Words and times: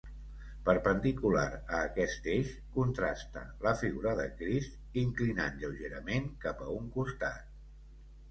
Perpendicular 0.67 1.41
a 1.57 1.81
aquest 1.89 2.29
eix 2.35 2.53
contrasta 2.77 3.43
la 3.67 3.75
figura 3.83 4.13
de 4.21 4.25
Crist, 4.39 4.79
inclinant 5.03 5.61
lleugerament 5.65 6.25
cap 6.47 6.67
a 6.69 6.73
un 6.79 6.89
costat. 6.97 7.53